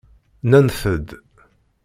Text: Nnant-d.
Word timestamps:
Nnant-d. 0.43 1.07